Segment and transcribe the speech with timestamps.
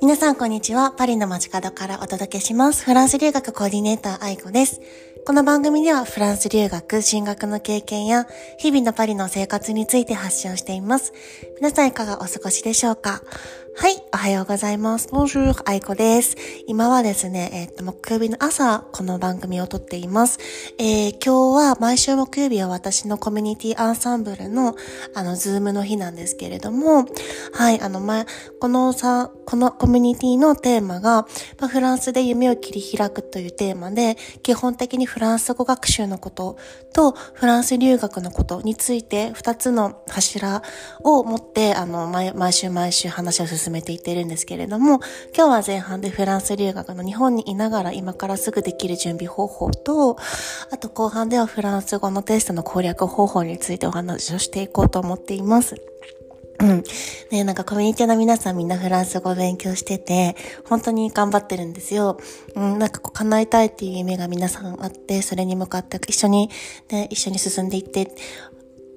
[0.00, 0.90] 皆さんこんにちは。
[0.90, 2.84] パリの街角からお届けします。
[2.84, 4.80] フランス留学コーディネーター愛子です。
[5.28, 11.12] この番組ではフランス留学、進学の経験や日々のパリの生活について発信をしています。
[11.56, 13.20] 皆さんいかがお過ごしでしょうか？
[13.80, 15.08] はい、おはようございます。
[15.10, 16.36] Bonjour, 愛子です。
[16.66, 20.40] 今はですね、えっ、と、木曜日の朝、この番組を撮っています。
[20.78, 24.74] えー、今日は毎週木曜日は私のコミュニティアンサンブルの、
[25.14, 27.06] あの、ズームの日なんですけれども、
[27.52, 28.26] はい、あの、前、
[28.58, 31.28] このさ、このコミュニティのテーマが、
[31.60, 36.56] まあ、フランスで夢を切り開くというテーマで、基本的にフフランス語学習のこと
[36.92, 40.62] と、フランス留学のことについて、二つの柱
[41.02, 45.00] を持って、あの、毎週毎週話を進めていってるんですけれども、
[45.36, 50.16] 今日は前半でフランス留学の日本にいながら今からすぐできる準備方法と、
[50.70, 55.74] あと後半ではフランス語のテストの攻略方法についてお話をしていこうと思っています。
[56.60, 56.82] うん。
[57.30, 62.18] ねなんかコミュニティの皆さんみんなフランス語を勉強してて、本当に頑張ってるんですよ。
[62.54, 66.50] うん、なんかこう叶えたいっていう夢が皆さんあって、それに向かって一緒に、
[66.90, 68.12] ね、一緒に進んでいって、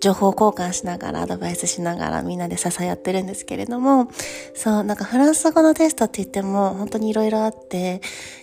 [0.00, 4.10] 情報交換しながら、アドバイスしながらみんなで支え合ってるんですけれども、
[4.54, 8.00] そう、なんかフランス語のテストって言っても本当にいろいろあって、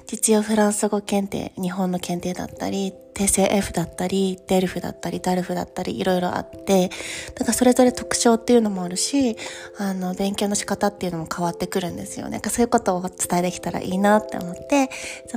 [0.08, 6.90] 実用フランス語検定、日本の検定だったり、 TCF だったり、 DELF だったり、 DALF だったり、いろいろあって、
[7.36, 9.38] だからそれぞれ特徴っていうのもあるし、
[9.78, 12.42] あの、勉強の仕方っていうのも変わってくるんですよね。
[12.48, 14.90] そういうことを伝えできたらいいなって思って、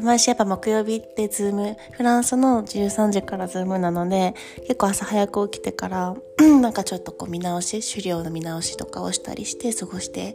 [0.03, 10.35] 毎週やっぱ木曜日ってズーム、フランスの13時からズームなので、結構朝早く起きてから、なんかちょっとこう見直し、資料の見直しとかをしたりして過ごして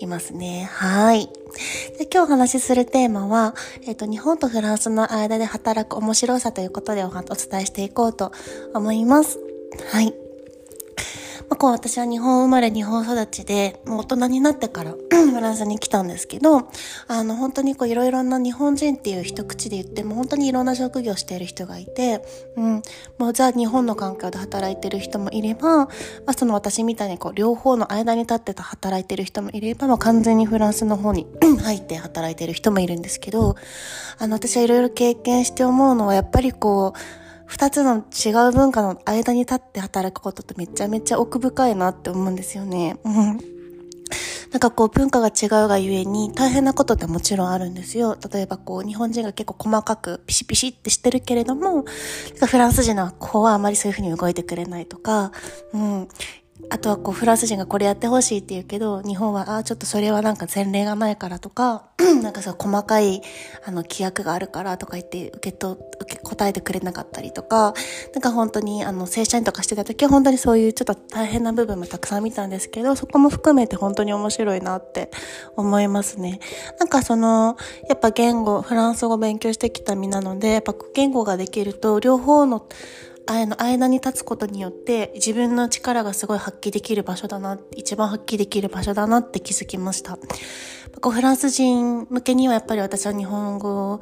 [0.00, 0.68] いますね。
[0.72, 1.30] はい。
[1.98, 8.32] で今日お話しするテーマは、えっ、ー、と、日本とフランスの間で働く面白さということでお伝えしていこうと
[8.74, 9.38] 思います。
[9.92, 10.25] はい。
[11.48, 16.68] まあ、こう私は日本生まれ日本育ちで、もう大人になってから フランスに来たんですけど、
[17.08, 22.24] あの本当にこういろいろな日本人っていう一口で言っても本当にいろんな職業している人がいて、
[22.56, 22.82] うん、
[23.18, 25.88] もうじゃあ日本の環境で働いてる人もいれば、ま
[26.26, 31.26] あ、その私みたいにこう両方の間に立ってた働いてる人もいれば、まあ、完全にフランスの方に
[31.62, 33.56] 入って働いてる人もいるんですけど、
[34.18, 42.98] あの私はいろいろ経験して思うのはやっぱりこう、二つの違う文化の間に立って働くことってめちゃめちゃ奥深いなって思うんですよね。
[44.52, 48.16] なんかこう文化が違うがゆえに大変なことってもちろんあるんですよ。
[48.32, 51.84] 例えばこう日本人が結構細かくピシピシってしてるけれども、
[52.46, 55.32] フランス人の子はあまりそういうふうに動いてくれないとか、
[55.74, 56.08] うん。
[56.70, 61.90] あとはこうフランス人がこれやってほしいって言うけど、日本は、ああ、ちょっとそれはなんか前例がないからとか、
[62.22, 63.22] なんかさ、細かい、
[63.64, 67.74] あの、規約があるからとか言って受けと、受け答えてくれなかったりとか、
[68.14, 75.10] なんか本当に、あの、正社員とかしてた時は本当にそういうちょっと大変な部分もたくさん見たんですけど、そこも含めて本当に面白いなって
[75.56, 76.40] 思いますね。
[76.80, 77.56] なんかその、
[77.88, 82.66] やっぱ言語、フランス語勉強してきた身なので、やっぱ言語ができると、両方、の
[83.26, 90.18] 間に立つことによって自分の力がすごい発揮できる場所だな、一番発揮できる場所だなって気づきました。
[91.02, 94.00] フランス人向けにはやっぱり私は日本語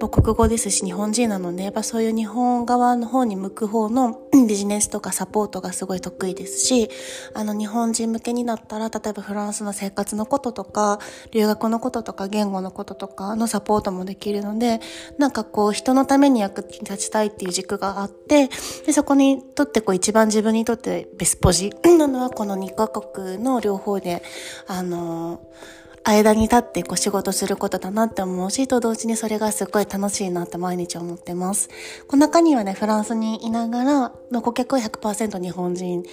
[0.00, 6.90] 母国語ですし日本人なので、やっぱそういう日本側の方に向く方のビジネスとかサポートがすごい得意ですし、
[7.34, 10.98] あの日本人向けになったら、例えばフランスの生活のこととか、
[11.32, 14.80] 留学のこととか、言語のこととかのサポートもできるので、
[15.18, 18.48] なんかこう人のために役に立ちたいっていう軸があって、
[18.86, 24.22] でそこにとってこう一番自分にとってベスポジ なのはこの2カ国の両方で、
[24.66, 31.68] あのー間に立ってこう仕事することだなって思うし、と同時にそれがすごい楽しいなって毎日思ってます。
[32.06, 36.04] この中にはね、フランスにいながらの顧客は100%日本人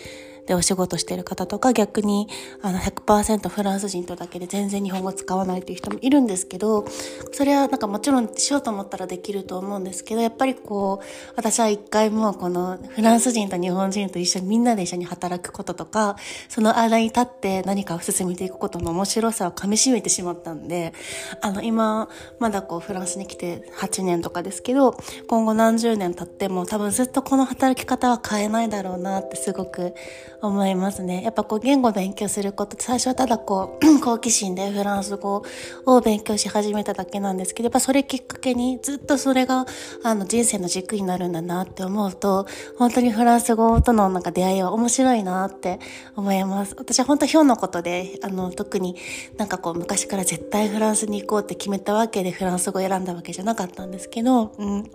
[0.47, 2.28] でお仕事してる方とか逆に
[2.62, 6.85] あの100%フランス人とだけで全然日本語使わないっていう人もいるんですけど
[7.31, 16.16] それはなんかもちろんしようと思ったらできると思うんですけどやっぱりこう私は一回もこのフランス人と日本人と一緒にみんなで一緒に働くこととか
[16.49, 20.94] その間に立って何かを進めていくことの面白さを噛み締めてしまったんで
[21.41, 22.09] あの今
[22.40, 24.97] まだこうフランスに来て8年とかですけど
[25.28, 29.94] 今後何十年経っても多分ずっとこの働き方は変えないだろうなってすごく
[30.41, 31.23] 思いますね。
[31.23, 35.43] やっぱこう言語勉強すること最初はただこう 好奇心でフランス語
[35.85, 39.66] を勉強し始めただけなんですけど、やっぱそれきっかけにずっとそれが
[40.03, 42.47] あの人生の軸になるんだなって思うと、
[42.78, 45.79] 本当にフランス語とのなんか出会いは面白いなって
[46.16, 46.76] 思います。
[46.78, 48.96] 私は本当ひょんのことで、あの特に
[49.37, 54.91] なんかこう昔から絶対フランスに行こうって決めたわけでフランス語を選んだわけじゃなかったんですけど、うん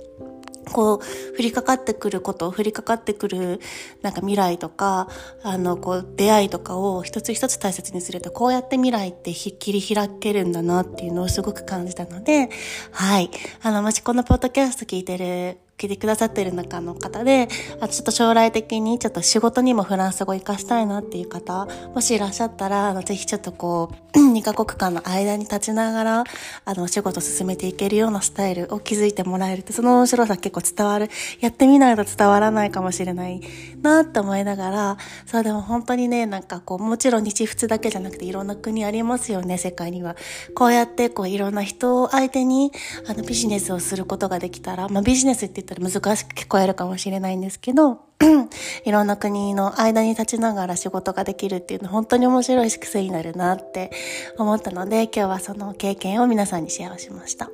[0.72, 0.98] こう、
[1.38, 3.60] 降りかかってくること、降りかかってくる、
[4.02, 5.08] なんか未来とか、
[5.42, 12.50] あの、こう、出会いとかを一つ一つ大切にすると、こうやって未来って切り開けるんだなっていうのをすごく感じたので、
[12.90, 13.30] はい。
[13.62, 17.49] あの、もしこのポッドキャスト聞いてる聞いてくださってる中の方で、
[17.81, 26.25] あちょっと将来的にちょっと仕事にもフランス語活かしたいなっていう方、もしいらっしゃったら、あの、ぜひちょっとこう、2カ国間の間に立ちながら、
[26.64, 33.43] あの、お仕事進めていけるようなスタイルを築いてもらえると、その面白さ結構伝わる、やってみないと伝わらないかもしれない
[33.82, 34.96] なって思いながら、
[35.26, 40.17] そうでも本当にね、なんかこう、もちろん日仏だけじゃなくていろんな国ありますよね、世界には。
[40.55, 42.73] こうやってこう、いろんな人を相手に、
[43.06, 48.00] あの、ビジネスをすることができたら、まあ、ビジネスってったら難しく聞こえるかもしれないんですけど、
[48.86, 53.90] いろんな国の間に立ちながら仕事ができるっていうのは本当に面白い癖になるなって
[54.38, 57.50] 思ったので、今日はその経験を皆さんにシェアをしました。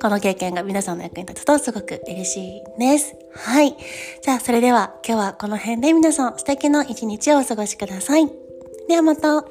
[0.00, 3.14] この経験が皆さんの役に立つとすごく嬉しいです。
[3.34, 3.76] はい。
[4.22, 8.26] じゃあそれでは今日はこの辺で皆さん素敵な一日をお過ごしください。
[8.88, 9.44] ではまた。